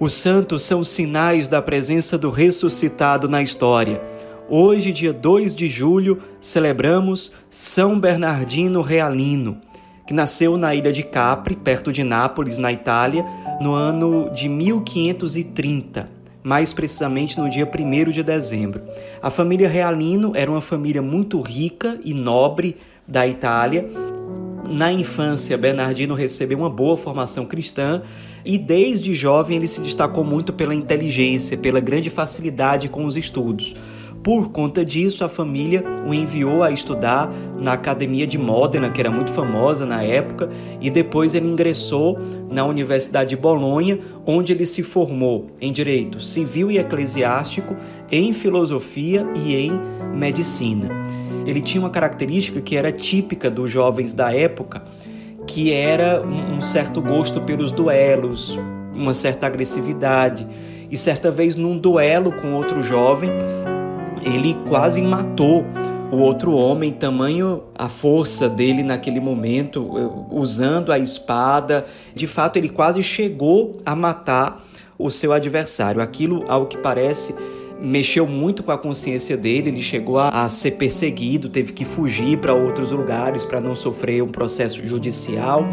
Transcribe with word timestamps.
Os 0.00 0.14
santos 0.14 0.62
são 0.62 0.82
sinais 0.82 1.46
da 1.46 1.60
presença 1.60 2.16
do 2.16 2.30
ressuscitado 2.30 3.28
na 3.28 3.42
história. 3.42 4.00
Hoje, 4.48 4.92
dia 4.92 5.12
2 5.12 5.54
de 5.54 5.68
julho, 5.68 6.22
celebramos 6.40 7.30
São 7.50 8.00
Bernardino 8.00 8.80
Realino, 8.80 9.58
que 10.06 10.14
nasceu 10.14 10.56
na 10.56 10.74
ilha 10.74 10.90
de 10.90 11.02
Capri, 11.02 11.54
perto 11.54 11.92
de 11.92 12.02
Nápoles, 12.02 12.56
na 12.56 12.72
Itália, 12.72 13.26
no 13.60 13.74
ano 13.74 14.30
de 14.30 14.48
1530, 14.48 16.08
mais 16.42 16.72
precisamente 16.72 17.38
no 17.38 17.50
dia 17.50 17.68
1 17.68 18.10
de 18.10 18.22
dezembro. 18.22 18.80
A 19.20 19.28
família 19.28 19.68
Realino 19.68 20.32
era 20.34 20.50
uma 20.50 20.62
família 20.62 21.02
muito 21.02 21.42
rica 21.42 22.00
e 22.02 22.14
nobre 22.14 22.78
da 23.06 23.26
Itália 23.26 23.86
na 24.70 24.92
infância, 24.92 25.58
Bernardino 25.58 26.14
recebeu 26.14 26.58
uma 26.58 26.70
boa 26.70 26.96
formação 26.96 27.44
cristã 27.44 28.02
e 28.44 28.56
desde 28.56 29.14
jovem 29.14 29.56
ele 29.56 29.66
se 29.66 29.80
destacou 29.80 30.22
muito 30.22 30.52
pela 30.52 30.74
inteligência, 30.74 31.58
pela 31.58 31.80
grande 31.80 32.08
facilidade 32.08 32.88
com 32.88 33.04
os 33.04 33.16
estudos. 33.16 33.74
Por 34.22 34.50
conta 34.50 34.84
disso, 34.84 35.24
a 35.24 35.28
família 35.28 35.82
o 36.06 36.14
enviou 36.14 36.62
a 36.62 36.70
estudar 36.70 37.32
na 37.58 37.72
Academia 37.72 38.26
de 38.26 38.38
Módena, 38.38 38.90
que 38.90 39.00
era 39.00 39.10
muito 39.10 39.32
famosa 39.32 39.84
na 39.84 40.02
época, 40.02 40.50
e 40.80 40.90
depois 40.90 41.34
ele 41.34 41.48
ingressou 41.48 42.18
na 42.50 42.64
Universidade 42.64 43.30
de 43.30 43.36
Bolonha, 43.36 43.98
onde 44.26 44.52
ele 44.52 44.66
se 44.66 44.82
formou 44.82 45.50
em 45.60 45.72
direito 45.72 46.20
civil 46.20 46.70
e 46.70 46.78
eclesiástico, 46.78 47.74
em 48.12 48.32
filosofia 48.32 49.26
e 49.34 49.56
em 49.56 49.72
medicina 50.14 50.88
ele 51.50 51.60
tinha 51.60 51.80
uma 51.82 51.90
característica 51.90 52.60
que 52.60 52.76
era 52.76 52.92
típica 52.92 53.50
dos 53.50 53.70
jovens 53.70 54.14
da 54.14 54.32
época, 54.32 54.82
que 55.46 55.72
era 55.72 56.22
um 56.22 56.60
certo 56.60 57.00
gosto 57.02 57.40
pelos 57.40 57.72
duelos, 57.72 58.56
uma 58.94 59.12
certa 59.12 59.46
agressividade. 59.46 60.46
E 60.88 60.96
certa 60.96 61.30
vez, 61.30 61.56
num 61.56 61.76
duelo 61.76 62.30
com 62.32 62.54
outro 62.54 62.82
jovem, 62.82 63.30
ele 64.22 64.56
quase 64.68 65.02
matou 65.02 65.64
o 66.12 66.16
outro 66.16 66.52
homem, 66.52 66.92
tamanho 66.92 67.64
a 67.76 67.88
força 67.88 68.48
dele 68.48 68.82
naquele 68.82 69.20
momento, 69.20 69.88
usando 70.30 70.92
a 70.92 70.98
espada. 70.98 71.84
De 72.14 72.26
fato, 72.26 72.58
ele 72.58 72.68
quase 72.68 73.02
chegou 73.02 73.80
a 73.84 73.96
matar 73.96 74.64
o 74.98 75.10
seu 75.10 75.32
adversário. 75.32 76.00
Aquilo, 76.00 76.44
ao 76.46 76.66
que 76.66 76.76
parece, 76.76 77.34
mexeu 77.80 78.26
muito 78.26 78.62
com 78.62 78.70
a 78.70 78.78
consciência 78.78 79.36
dele, 79.36 79.68
ele 79.68 79.82
chegou 79.82 80.18
a, 80.18 80.28
a 80.28 80.48
ser 80.48 80.72
perseguido, 80.72 81.48
teve 81.48 81.72
que 81.72 81.84
fugir 81.84 82.38
para 82.38 82.54
outros 82.54 82.92
lugares 82.92 83.44
para 83.44 83.60
não 83.60 83.74
sofrer 83.74 84.22
um 84.22 84.28
processo 84.28 84.86
judicial. 84.86 85.64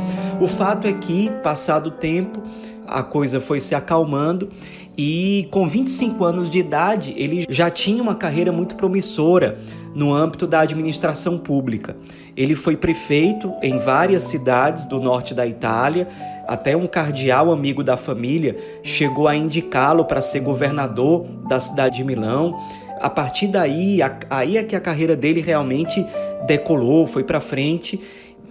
O 0.41 0.47
fato 0.47 0.88
é 0.88 0.94
que, 0.94 1.30
passado 1.44 1.88
o 1.88 1.91
tempo, 1.91 2.41
a 2.88 3.03
coisa 3.03 3.41
foi 3.41 3.59
se 3.59 3.75
acalmando 3.75 4.49
e 4.97 5.47
com 5.52 5.67
25 5.67 6.23
anos 6.23 6.49
de 6.49 6.57
idade 6.57 7.13
ele 7.17 7.45
já 7.49 7.69
tinha 7.69 8.02
uma 8.02 8.16
carreira 8.16 8.52
muito 8.52 8.75
promissora 8.75 9.59
no 9.93 10.13
âmbito 10.13 10.47
da 10.47 10.61
administração 10.61 11.38
pública. 11.38 11.97
Ele 12.35 12.55
foi 12.55 12.77
prefeito 12.77 13.53
em 13.61 13.77
várias 13.77 14.23
cidades 14.23 14.85
do 14.85 14.99
norte 14.99 15.33
da 15.33 15.45
Itália, 15.45 16.08
até 16.47 16.77
um 16.77 16.88
cardeal 16.88 17.52
amigo 17.52 17.83
da 17.83 17.97
família 17.97 18.55
chegou 18.83 19.27
a 19.27 19.35
indicá-lo 19.35 20.05
para 20.05 20.21
ser 20.21 20.39
governador 20.39 21.25
da 21.47 21.59
cidade 21.59 21.97
de 21.97 22.03
Milão. 22.03 22.58
A 23.02 23.09
partir 23.09 23.47
daí, 23.47 23.99
aí 24.30 24.58
é 24.58 24.63
que 24.63 24.75
a 24.75 24.80
carreira 24.80 25.15
dele 25.15 25.41
realmente 25.41 26.05
decolou, 26.45 27.05
foi 27.05 27.23
para 27.23 27.42
frente. 27.42 27.99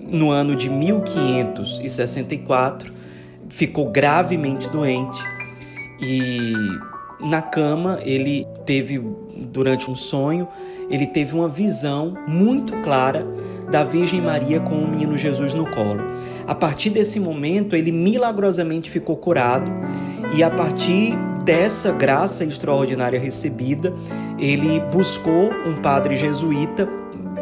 No 0.00 0.30
ano 0.30 0.54
de 0.54 0.70
1564, 0.70 2.92
ficou 3.48 3.90
gravemente 3.90 4.68
doente. 4.68 5.22
E 6.00 6.52
na 7.20 7.40
cama 7.40 7.98
ele 8.02 8.46
teve 8.64 8.98
durante 9.52 9.90
um 9.90 9.96
sonho, 9.96 10.46
ele 10.90 11.06
teve 11.06 11.34
uma 11.34 11.48
visão 11.48 12.14
muito 12.26 12.74
clara 12.82 13.26
da 13.70 13.82
Virgem 13.82 14.20
Maria 14.20 14.60
com 14.60 14.76
o 14.76 14.88
menino 14.88 15.16
Jesus 15.16 15.52
no 15.54 15.68
colo. 15.70 16.00
A 16.46 16.54
partir 16.54 16.90
desse 16.90 17.18
momento, 17.18 17.74
ele 17.74 17.90
milagrosamente 17.90 18.90
ficou 18.90 19.16
curado. 19.16 19.70
E 20.34 20.42
a 20.42 20.50
partir 20.50 21.16
dessa 21.44 21.92
graça 21.92 22.44
extraordinária 22.44 23.18
recebida, 23.18 23.92
ele 24.38 24.80
buscou 24.92 25.50
um 25.66 25.80
padre 25.82 26.16
jesuíta 26.16 26.88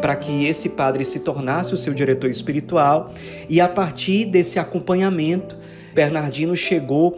para 0.01 0.15
que 0.15 0.45
esse 0.45 0.69
padre 0.69 1.03
se 1.05 1.19
tornasse 1.19 1.73
o 1.73 1.77
seu 1.77 1.93
diretor 1.93 2.29
espiritual. 2.29 3.11
E 3.49 3.61
a 3.61 3.67
partir 3.67 4.25
desse 4.25 4.59
acompanhamento, 4.59 5.57
Bernardino 5.95 6.55
chegou 6.57 7.17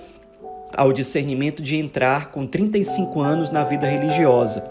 ao 0.75 0.93
discernimento 0.93 1.63
de 1.63 1.75
entrar 1.75 2.31
com 2.31 2.45
35 2.45 3.19
anos 3.19 3.49
na 3.49 3.63
vida 3.63 3.87
religiosa. 3.87 4.61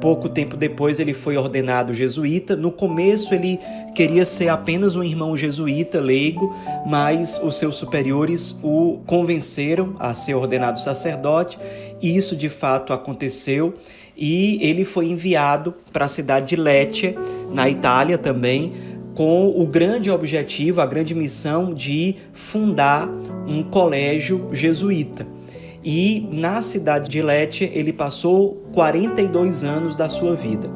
Pouco 0.00 0.28
tempo 0.28 0.56
depois 0.56 0.98
ele 0.98 1.12
foi 1.12 1.36
ordenado 1.36 1.92
jesuíta. 1.92 2.56
No 2.56 2.72
começo 2.72 3.34
ele 3.34 3.60
queria 3.94 4.24
ser 4.24 4.48
apenas 4.48 4.96
um 4.96 5.04
irmão 5.04 5.36
jesuíta 5.36 6.00
leigo, 6.00 6.56
mas 6.86 7.38
os 7.42 7.56
seus 7.56 7.76
superiores 7.76 8.58
o 8.62 9.00
convenceram 9.06 9.94
a 10.00 10.14
ser 10.14 10.34
ordenado 10.34 10.80
sacerdote. 10.80 11.58
E 12.00 12.16
isso 12.16 12.34
de 12.34 12.48
fato 12.48 12.92
aconteceu 12.92 13.74
e 14.16 14.58
ele 14.62 14.84
foi 14.84 15.06
enviado 15.06 15.74
para 15.92 16.06
a 16.06 16.08
cidade 16.08 16.48
de 16.48 16.56
Lecce, 16.56 17.14
na 17.52 17.68
Itália 17.68 18.16
também, 18.16 18.72
com 19.14 19.48
o 19.48 19.66
grande 19.66 20.10
objetivo, 20.10 20.80
a 20.80 20.86
grande 20.86 21.14
missão 21.14 21.72
de 21.72 22.16
fundar 22.32 23.08
um 23.46 23.62
colégio 23.62 24.48
jesuíta 24.52 25.26
e 25.84 26.26
na 26.32 26.62
cidade 26.62 27.10
de 27.10 27.20
Lecce 27.20 27.70
ele 27.74 27.92
passou 27.92 28.54
42 28.72 29.62
anos 29.64 29.94
da 29.94 30.08
sua 30.08 30.34
vida. 30.34 30.70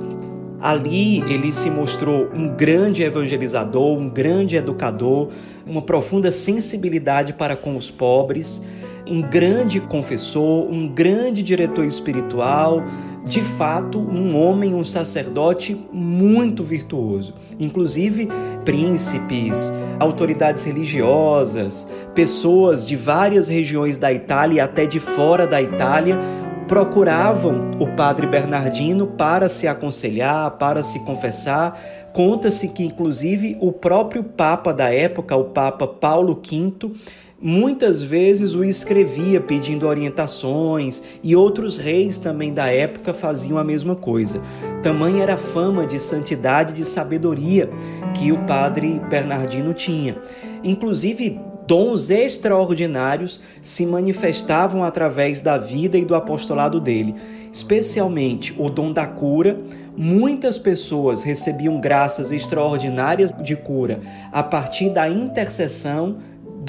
Ali 0.61 1.21
ele 1.33 1.53
se 1.53 1.71
mostrou 1.71 2.29
um 2.35 2.49
grande 2.49 3.03
evangelizador, 3.03 3.97
um 3.97 4.11
grande 4.11 4.57
educador, 4.57 5.31
uma 5.65 5.81
profunda 5.81 6.31
sensibilidade 6.31 7.33
para 7.33 7.57
com 7.57 7.77
os 7.77 7.91
pobres, 7.91 8.61
um 9.07 9.23
grande 9.23 9.81
confessor, 9.81 10.71
um 10.71 10.87
grande 10.87 11.43
diretor 11.43 11.85
espiritual, 11.85 12.83
de 13.29 13.43
fato, 13.43 13.99
um 13.99 14.37
homem, 14.37 14.75
um 14.75 14.85
sacerdote 14.85 15.77
muito 15.93 16.65
virtuoso. 16.65 17.35
Inclusive, 17.59 18.29
príncipes, 18.65 19.73
autoridades 19.99 20.65
religiosas, 20.65 21.87
pessoas 22.15 22.85
de 22.85 22.97
várias 22.97 23.49
regiões 23.49 23.97
da 23.97 24.13
Itália 24.13 24.57
e 24.57 24.61
até 24.61 24.87
de 24.87 25.01
fora 25.01 25.47
da 25.47 25.61
Itália 25.61 26.19
procuravam 26.69 27.71
o 27.81 27.87
padre 27.97 28.27
Bernardino 28.27 29.07
para 29.07 29.49
se 29.49 29.67
aconselhar, 29.67 30.51
para 30.53 30.83
se 30.83 31.01
confessar. 31.01 31.81
Conta-se 32.13 32.69
que, 32.69 32.85
inclusive, 32.85 33.57
o 33.59 33.73
próprio 33.73 34.23
Papa 34.23 34.73
da 34.73 34.93
época, 34.93 35.35
o 35.35 35.45
Papa 35.45 35.87
Paulo 35.87 36.35
V, 36.35 36.93
muitas 37.41 38.03
vezes 38.03 38.55
o 38.55 38.65
escrevia 38.65 39.41
pedindo 39.41 39.87
orientações 39.87 41.03
e 41.23 41.37
outros 41.37 41.79
reis 41.79 42.19
também 42.19 42.53
da 42.53 42.67
época 42.67 43.15
faziam 43.15 43.57
a 43.57 43.65
mesma 43.65 43.95
coisa. 43.95 44.43
Tamanha 44.83 45.23
era 45.23 45.35
a 45.35 45.39
fama 45.39 45.87
de 45.87 45.99
santidade 45.99 46.73
e 46.73 46.77
de 46.77 46.85
sabedoria 46.85 47.71
que 48.15 48.33
o 48.33 48.39
padre 48.47 49.01
Bernardino 49.09 49.73
tinha. 49.73 50.17
Inclusive, 50.65 51.41
dons 51.67 52.11
extraordinários 52.11 53.41
se 53.63 53.87
manifestavam 53.87 54.83
através 54.83 55.41
da 55.41 55.59
vida 55.59 55.97
e 55.97 56.05
do 56.05 56.15
apostolado 56.15 56.81
dele, 56.81 57.15
especialmente 57.53 58.55
o 58.59 58.69
dom 58.69 58.93
da 58.93 59.07
cura. 59.07 59.61
Muitas 59.97 60.59
pessoas 60.59 61.23
recebiam 61.23 61.81
graças 61.81 62.33
extraordinárias 62.33 63.33
de 63.33 63.55
cura 63.55 64.01
a 64.33 64.43
partir 64.43 64.91
da 64.91 65.09
intercessão 65.09 66.19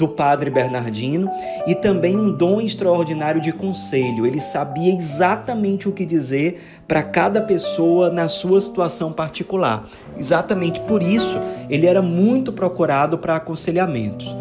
do 0.00 0.08
padre 0.08 0.48
Bernardino 0.48 1.30
e 1.66 1.74
também 1.74 2.16
um 2.16 2.32
dom 2.32 2.58
extraordinário 2.58 3.38
de 3.38 3.52
conselho. 3.52 4.26
Ele 4.26 4.40
sabia 4.40 4.94
exatamente 4.94 5.86
o 5.86 5.92
que 5.92 6.06
dizer 6.06 6.62
para 6.88 7.02
cada 7.02 7.42
pessoa 7.42 8.08
na 8.08 8.26
sua 8.26 8.62
situação 8.62 9.12
particular. 9.12 9.86
Exatamente 10.16 10.80
por 10.80 11.02
isso, 11.02 11.38
ele 11.68 11.86
era 11.86 12.00
muito 12.00 12.50
procurado 12.50 13.18
para 13.18 13.36
aconselhamentos, 13.36 14.34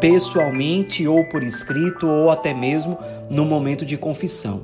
pessoalmente 0.00 1.06
ou 1.06 1.24
por 1.28 1.44
escrito 1.44 2.08
ou 2.08 2.28
até 2.28 2.52
mesmo 2.52 2.98
no 3.30 3.44
momento 3.44 3.86
de 3.86 3.96
confissão. 3.96 4.62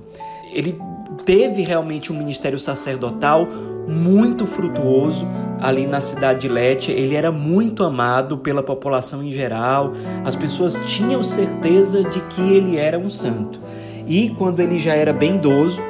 Ele 0.53 0.77
teve 1.25 1.63
realmente 1.63 2.13
um 2.13 2.19
ministério 2.19 2.59
sacerdotal 2.59 3.47
muito 3.87 4.47
frutuoso 4.47 5.27
ali 5.61 5.87
na 5.87 6.01
cidade 6.01 6.41
de 6.41 6.49
Lete. 6.49 6.91
Ele 6.91 7.15
era 7.15 7.31
muito 7.31 7.85
amado 7.85 8.39
pela 8.39 8.63
população 8.63 9.23
em 9.23 9.31
geral. 9.31 9.93
As 10.25 10.35
pessoas 10.35 10.79
tinham 10.87 11.23
certeza 11.23 12.03
de 12.05 12.21
que 12.23 12.41
ele 12.41 12.77
era 12.77 12.99
um 12.99 13.11
santo. 13.11 13.61
E 14.07 14.31
quando 14.31 14.61
ele 14.61 14.79
já 14.79 14.95
era 14.95 15.13
bem 15.13 15.37
idoso, 15.37 15.81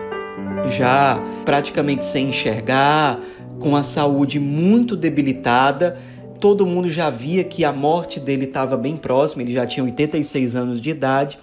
já 0.68 1.20
praticamente 1.44 2.04
sem 2.04 2.28
enxergar, 2.28 3.18
com 3.58 3.76
a 3.76 3.82
saúde 3.82 4.40
muito 4.40 4.96
debilitada, 4.96 5.98
todo 6.40 6.66
mundo 6.66 6.88
já 6.88 7.10
via 7.10 7.44
que 7.44 7.64
a 7.64 7.72
morte 7.72 8.18
dele 8.18 8.46
estava 8.46 8.76
bem 8.76 8.96
próxima, 8.96 9.42
ele 9.42 9.52
já 9.52 9.66
tinha 9.66 9.84
86 9.84 10.56
anos 10.56 10.80
de 10.80 10.90
idade 10.90 11.38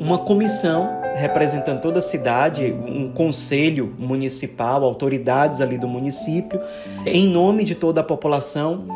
uma 0.00 0.18
comissão 0.18 0.98
representando 1.14 1.82
toda 1.82 1.98
a 1.98 2.02
cidade, 2.02 2.72
um 2.72 3.10
conselho 3.10 3.94
municipal, 3.98 4.82
autoridades 4.82 5.60
ali 5.60 5.76
do 5.76 5.86
município, 5.86 6.58
em 7.04 7.28
nome 7.28 7.64
de 7.64 7.74
toda 7.74 8.00
a 8.00 8.04
população, 8.04 8.88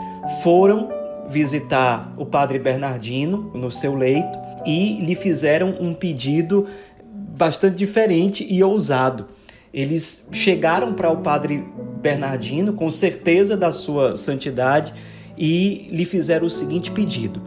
foram 0.43 0.89
visitar 1.29 2.15
o 2.17 2.25
padre 2.25 2.59
Bernardino 2.59 3.51
no 3.55 3.71
seu 3.71 3.95
leito 3.95 4.39
e 4.65 4.99
lhe 5.05 5.15
fizeram 5.15 5.77
um 5.79 5.93
pedido 5.93 6.67
bastante 7.37 7.77
diferente 7.77 8.47
e 8.49 8.63
ousado. 8.65 9.29
Eles 9.73 10.27
chegaram 10.33 10.95
para 10.95 11.11
o 11.11 11.19
padre 11.19 11.65
Bernardino 12.01 12.73
com 12.73 12.89
certeza 12.91 13.57
da 13.57 13.73
sua 13.73 14.17
santidade 14.17 14.95
e 15.37 15.89
lhe 15.91 16.07
fizeram 16.07 16.47
o 16.47 16.51
seguinte 16.51 16.91
pedido: 16.91 17.43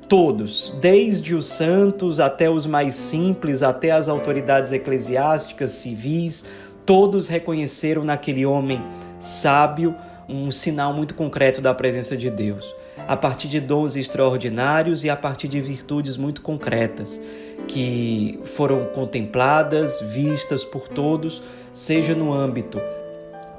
Todos, 0.09 0.73
desde 0.81 1.35
os 1.35 1.47
santos 1.47 2.21
até 2.21 2.49
os 2.49 2.67
mais 2.67 2.95
simples, 2.95 3.63
até 3.63 3.91
as 3.91 4.09
autoridades 4.09 4.71
eclesiásticas, 4.71 5.73
civis, 5.73 6.45
todos 6.85 7.27
reconheceram 7.27 8.05
naquele 8.05 8.47
homem 8.47 8.81
sábio 9.19 9.95
um 10.29 10.51
sinal 10.51 10.93
muito 10.93 11.15
concreto 11.15 11.61
da 11.61 11.75
presença 11.75 12.17
de 12.17 12.31
Deus 12.31 12.75
a 13.07 13.17
partir 13.17 13.49
de 13.49 13.61
dons 13.61 13.97
extraordinários 13.97 15.05
e 15.05 15.11
a 15.11 15.17
partir 15.17 15.49
de 15.49 15.61
virtudes 15.61 16.17
muito 16.17 16.41
concretas 16.43 17.21
que 17.69 18.39
foram 18.45 18.87
contempladas, 18.87 20.01
vistas 20.01 20.65
por 20.65 20.89
todos, 20.89 21.43
seja 21.73 22.15
no 22.15 22.33
âmbito 22.33 22.81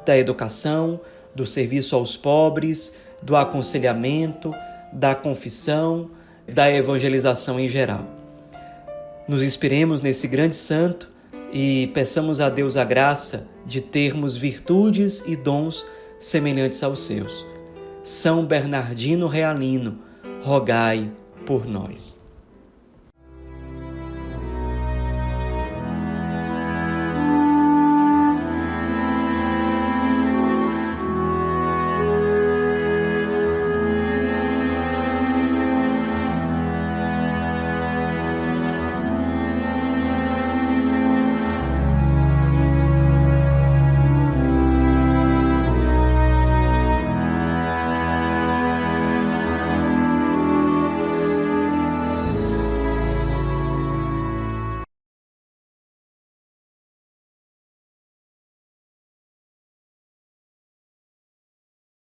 da 0.06 0.18
educação, 0.18 1.00
do 1.36 1.46
serviço 1.46 1.96
aos 1.96 2.16
pobres, 2.16 2.94
do 3.22 3.36
aconselhamento, 3.36 4.54
da 4.92 5.14
confissão, 5.14 6.10
da 6.48 6.72
evangelização 6.72 7.60
em 7.60 7.68
geral. 7.68 8.06
Nos 9.28 9.44
inspiremos 9.44 10.02
nesse 10.02 10.28
grande 10.28 10.56
santo 10.56 11.10
e 11.52 11.88
peçamos 11.94 12.40
a 12.40 12.50
Deus 12.50 12.78
a 12.78 12.86
graça 12.86 13.48
de 13.66 13.82
termos 13.82 14.38
virtudes 14.38 15.24
e 15.28 15.36
dons 15.36 15.86
semelhantes 16.20 16.82
aos 16.82 17.02
seus. 17.02 17.57
São 18.08 18.46
Bernardino 18.46 19.28
Realino, 19.28 20.00
rogai 20.42 21.12
por 21.46 21.68
nós. 21.68 22.18